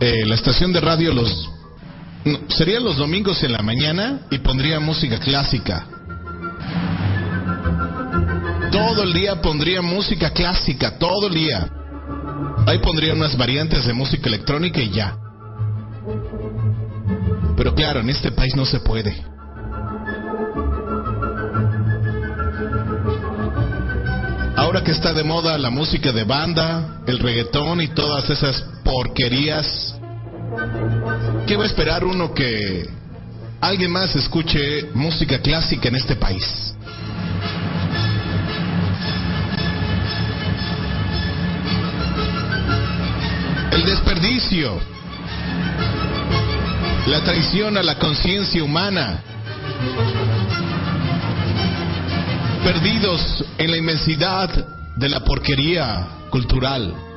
Eh, 0.00 0.24
la 0.26 0.34
estación 0.36 0.72
de 0.72 0.80
radio 0.80 1.12
los 1.12 1.50
no, 2.24 2.38
sería 2.48 2.80
los 2.80 2.96
domingos 2.96 3.42
en 3.42 3.52
la 3.52 3.62
mañana 3.62 4.26
y 4.30 4.38
pondría 4.38 4.80
música 4.80 5.18
clásica. 5.18 5.86
Todo 8.70 9.02
el 9.02 9.12
día 9.12 9.40
pondría 9.40 9.82
música 9.82 10.30
clásica, 10.30 10.98
todo 10.98 11.28
el 11.28 11.34
día. 11.34 11.68
Ahí 12.66 12.78
pondría 12.80 13.14
unas 13.14 13.36
variantes 13.36 13.86
de 13.86 13.92
música 13.92 14.28
electrónica 14.28 14.80
y 14.80 14.90
ya. 14.90 15.16
Pero 17.56 17.74
claro, 17.74 18.00
en 18.00 18.10
este 18.10 18.30
país 18.30 18.54
no 18.54 18.66
se 18.66 18.80
puede. 18.80 19.24
Ahora 24.56 24.82
que 24.82 24.90
está 24.90 25.12
de 25.12 25.24
moda 25.24 25.56
la 25.56 25.70
música 25.70 26.12
de 26.12 26.24
banda, 26.24 27.00
el 27.06 27.20
reggaetón 27.20 27.80
y 27.80 27.88
todas 27.88 28.28
esas 28.28 28.62
porquerías, 28.84 29.97
¿qué 31.48 31.56
va 31.56 31.62
a 31.64 31.66
esperar 31.66 32.04
uno 32.04 32.34
que 32.34 32.86
alguien 33.62 33.90
más 33.90 34.14
escuche 34.14 34.90
música 34.92 35.40
clásica 35.40 35.88
en 35.88 35.94
este 35.94 36.14
país? 36.14 36.74
El 43.72 43.82
desperdicio, 43.86 44.78
la 47.06 47.24
traición 47.24 47.78
a 47.78 47.82
la 47.82 47.98
conciencia 47.98 48.62
humana, 48.62 49.22
perdidos 52.62 53.42
en 53.56 53.70
la 53.70 53.76
inmensidad 53.78 54.50
de 54.96 55.08
la 55.08 55.20
porquería 55.20 56.08
cultural. 56.28 57.07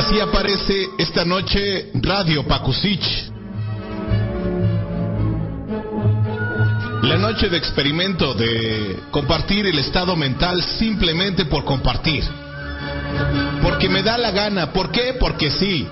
Así 0.00 0.18
aparece 0.18 0.88
esta 0.96 1.26
noche 1.26 1.90
Radio 1.92 2.42
Pakusich. 2.46 3.04
La 7.02 7.18
noche 7.18 7.50
de 7.50 7.58
experimento 7.58 8.32
de 8.32 8.98
compartir 9.10 9.66
el 9.66 9.78
estado 9.78 10.16
mental 10.16 10.62
simplemente 10.62 11.44
por 11.44 11.66
compartir. 11.66 12.24
Porque 13.62 13.90
me 13.90 14.02
da 14.02 14.16
la 14.16 14.30
gana. 14.30 14.72
¿Por 14.72 14.90
qué? 14.90 15.16
Porque 15.20 15.50
sí. 15.50 15.86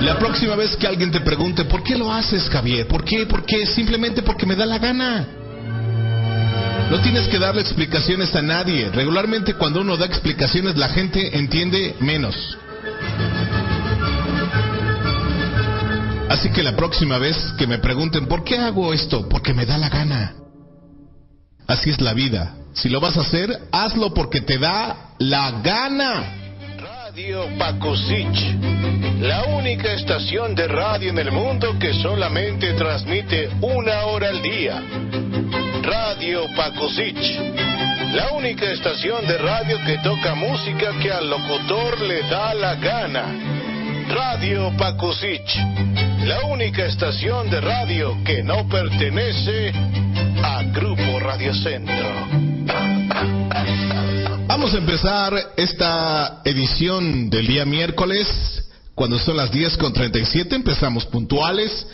La 0.00 0.18
próxima 0.18 0.56
vez 0.56 0.74
que 0.76 0.86
alguien 0.86 1.10
te 1.10 1.20
pregunte, 1.20 1.66
¿por 1.66 1.82
qué 1.82 1.94
lo 1.98 2.10
haces, 2.10 2.48
Javier? 2.48 2.88
¿Por 2.88 3.04
qué? 3.04 3.26
¿Por 3.26 3.44
qué? 3.44 3.66
Simplemente 3.66 4.22
porque 4.22 4.46
me 4.46 4.56
da 4.56 4.64
la 4.64 4.78
gana. 4.78 5.39
No 6.90 7.00
tienes 7.00 7.28
que 7.28 7.38
darle 7.38 7.60
explicaciones 7.60 8.34
a 8.34 8.42
nadie. 8.42 8.90
Regularmente 8.90 9.54
cuando 9.54 9.80
uno 9.80 9.96
da 9.96 10.06
explicaciones 10.06 10.76
la 10.76 10.88
gente 10.88 11.38
entiende 11.38 11.94
menos. 12.00 12.34
Así 16.28 16.50
que 16.50 16.64
la 16.64 16.74
próxima 16.74 17.18
vez 17.18 17.36
que 17.56 17.68
me 17.68 17.78
pregunten, 17.78 18.26
¿por 18.26 18.42
qué 18.42 18.58
hago 18.58 18.92
esto? 18.92 19.28
Porque 19.28 19.54
me 19.54 19.66
da 19.66 19.78
la 19.78 19.88
gana. 19.88 20.34
Así 21.68 21.90
es 21.90 22.00
la 22.00 22.12
vida. 22.12 22.56
Si 22.74 22.88
lo 22.88 23.00
vas 23.00 23.16
a 23.16 23.20
hacer, 23.20 23.56
hazlo 23.70 24.12
porque 24.12 24.40
te 24.40 24.58
da 24.58 25.14
la 25.18 25.60
gana. 25.62 26.34
Radio 26.78 27.46
Pakusich, 27.56 28.56
la 29.20 29.44
única 29.44 29.92
estación 29.92 30.56
de 30.56 30.66
radio 30.66 31.10
en 31.10 31.18
el 31.18 31.30
mundo 31.30 31.78
que 31.78 31.92
solamente 31.94 32.72
transmite 32.72 33.48
una 33.60 34.06
hora 34.06 34.30
al 34.30 34.42
día. 34.42 34.82
Radio 35.90 36.46
Pakusich, 36.54 37.18
la 38.12 38.30
única 38.36 38.70
estación 38.70 39.26
de 39.26 39.36
radio 39.38 39.76
que 39.84 39.98
toca 39.98 40.36
música 40.36 40.92
que 41.02 41.10
al 41.10 41.28
locutor 41.28 42.00
le 42.02 42.22
da 42.30 42.54
la 42.54 42.76
gana. 42.76 43.24
Radio 44.08 44.72
Pakusich, 44.76 45.52
la 46.26 46.46
única 46.46 46.86
estación 46.86 47.50
de 47.50 47.60
radio 47.60 48.16
que 48.24 48.40
no 48.40 48.68
pertenece 48.68 49.72
a 50.44 50.62
Grupo 50.72 51.18
Radio 51.18 51.52
Centro. 51.54 52.28
Vamos 54.46 54.72
a 54.72 54.78
empezar 54.78 55.34
esta 55.56 56.40
edición 56.44 57.28
del 57.28 57.48
día 57.48 57.64
miércoles, 57.64 58.28
cuando 58.94 59.18
son 59.18 59.36
las 59.36 59.50
10 59.50 59.76
con 59.76 59.92
37, 59.92 60.54
empezamos 60.54 61.04
puntuales. 61.06 61.84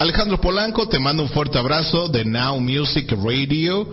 Alejandro 0.00 0.40
Polanco, 0.40 0.88
te 0.88 0.98
mando 0.98 1.22
un 1.22 1.28
fuerte 1.28 1.58
abrazo 1.58 2.08
de 2.08 2.24
Now 2.24 2.58
Music 2.58 3.12
Radio, 3.22 3.86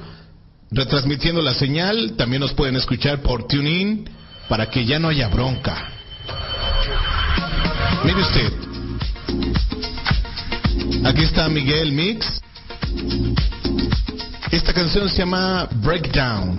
retransmitiendo 0.72 1.42
la 1.42 1.54
señal. 1.54 2.14
También 2.16 2.40
nos 2.40 2.54
pueden 2.54 2.78
escuchar 2.78 3.22
por 3.22 3.46
TuneIn 3.46 4.10
para 4.48 4.70
que 4.70 4.86
ya 4.86 5.00
no 5.00 5.10
haya 5.10 5.28
bronca. 5.28 5.90
Mire 8.06 8.22
usted, 8.22 8.54
aquí 11.04 11.24
está 11.24 11.50
Miguel 11.50 11.92
Mix. 11.92 12.40
Esta 14.50 14.74
canción 14.74 15.10
se 15.10 15.18
llama 15.18 15.68
Breakdown. 15.84 16.58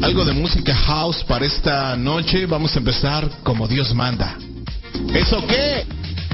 Algo 0.00 0.24
de 0.24 0.32
música 0.32 0.76
house 0.76 1.24
para 1.24 1.44
esta 1.44 1.96
noche. 1.96 2.46
Vamos 2.46 2.72
a 2.76 2.78
empezar 2.78 3.28
como 3.42 3.66
Dios 3.66 3.92
manda. 3.92 4.38
¿Eso 5.12 5.44
qué? 5.48 5.84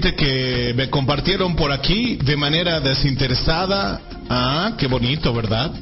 que 0.00 0.72
me 0.76 0.88
compartieron 0.90 1.56
por 1.56 1.72
aquí 1.72 2.16
de 2.16 2.36
manera 2.36 2.80
desinteresada. 2.80 4.00
Ah, 4.28 4.74
qué 4.78 4.86
bonito, 4.86 5.32
¿verdad? 5.32 5.72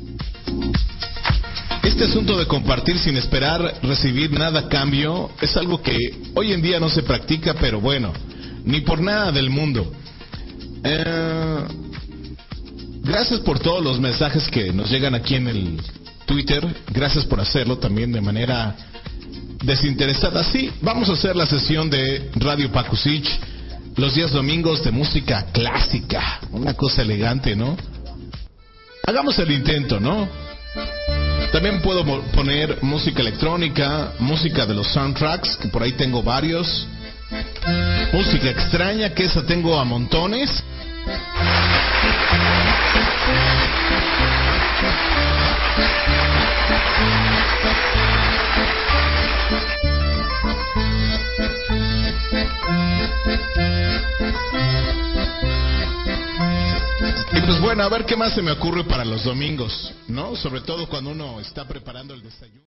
Este 1.82 2.04
asunto 2.04 2.38
de 2.38 2.46
compartir 2.46 2.98
sin 2.98 3.16
esperar 3.16 3.78
recibir 3.82 4.30
nada 4.32 4.60
a 4.60 4.68
cambio 4.68 5.30
es 5.40 5.56
algo 5.56 5.82
que 5.82 5.96
hoy 6.34 6.52
en 6.52 6.62
día 6.62 6.80
no 6.80 6.88
se 6.88 7.02
practica, 7.02 7.54
pero 7.54 7.80
bueno, 7.80 8.12
ni 8.64 8.80
por 8.80 9.00
nada 9.00 9.32
del 9.32 9.50
mundo. 9.50 9.92
Eh, 10.82 11.64
gracias 13.02 13.40
por 13.40 13.58
todos 13.58 13.84
los 13.84 14.00
mensajes 14.00 14.48
que 14.48 14.72
nos 14.72 14.90
llegan 14.90 15.14
aquí 15.14 15.34
en 15.34 15.48
el 15.48 15.80
Twitter. 16.24 16.66
Gracias 16.92 17.24
por 17.24 17.40
hacerlo 17.40 17.78
también 17.78 18.12
de 18.12 18.20
manera 18.20 18.76
desinteresada. 19.62 20.42
Sí, 20.44 20.70
vamos 20.80 21.08
a 21.08 21.12
hacer 21.12 21.36
la 21.36 21.46
sesión 21.46 21.90
de 21.90 22.30
Radio 22.36 22.70
Pakusich 22.72 23.28
los 23.96 24.14
días 24.14 24.30
domingos 24.30 24.82
de 24.84 24.90
música 24.90 25.46
clásica. 25.52 26.40
Una 26.52 26.74
cosa 26.74 27.02
elegante, 27.02 27.56
¿no? 27.56 27.76
Hagamos 29.06 29.38
el 29.38 29.50
intento, 29.50 29.98
¿no? 29.98 30.28
También 31.52 31.80
puedo 31.80 32.04
poner 32.32 32.82
música 32.82 33.22
electrónica, 33.22 34.12
música 34.18 34.66
de 34.66 34.74
los 34.74 34.88
soundtracks, 34.88 35.56
que 35.56 35.68
por 35.68 35.82
ahí 35.82 35.92
tengo 35.92 36.22
varios. 36.22 36.86
Música 38.12 38.50
extraña, 38.50 39.14
que 39.14 39.24
esa 39.24 39.44
tengo 39.44 39.78
a 39.78 39.84
montones. 39.84 40.62
Bueno, 57.66 57.82
a 57.82 57.88
ver 57.88 58.06
qué 58.06 58.14
más 58.14 58.32
se 58.32 58.42
me 58.42 58.52
ocurre 58.52 58.84
para 58.84 59.04
los 59.04 59.24
domingos, 59.24 59.92
¿no? 60.06 60.36
Sobre 60.36 60.60
todo 60.60 60.88
cuando 60.88 61.10
uno 61.10 61.40
está 61.40 61.66
preparando 61.66 62.14
el 62.14 62.22
desayuno. 62.22 62.64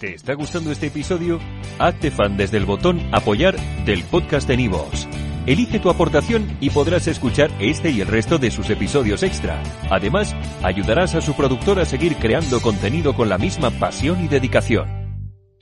¿Te 0.00 0.14
está 0.14 0.34
gustando 0.34 0.72
este 0.72 0.88
episodio? 0.88 1.38
Hazte 1.78 2.10
fan 2.10 2.36
desde 2.36 2.56
el 2.56 2.64
botón 2.64 3.00
Apoyar 3.12 3.56
del 3.84 4.02
podcast 4.02 4.48
de 4.48 4.56
Nivos. 4.56 5.06
Elige 5.46 5.78
tu 5.78 5.90
aportación 5.90 6.56
y 6.60 6.70
podrás 6.70 7.06
escuchar 7.06 7.52
este 7.60 7.90
y 7.90 8.00
el 8.00 8.08
resto 8.08 8.38
de 8.38 8.50
sus 8.50 8.68
episodios 8.70 9.22
extra. 9.22 9.62
Además, 9.90 10.34
ayudarás 10.64 11.14
a 11.14 11.20
su 11.20 11.34
productor 11.34 11.78
a 11.78 11.84
seguir 11.84 12.16
creando 12.16 12.60
contenido 12.60 13.14
con 13.14 13.28
la 13.28 13.38
misma 13.38 13.70
pasión 13.70 14.24
y 14.24 14.28
dedicación. 14.28 15.03